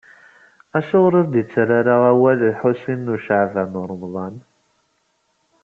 Acuɣeṛ 0.77 1.13
ur 1.19 1.25
d-ittarra 1.27 1.75
ara 1.79 1.95
awal 2.11 2.39
Lḥusin 2.53 3.07
n 3.15 3.19
Caɛban 3.25 3.79
u 3.81 3.83
Ṛemḍan? 3.91 4.35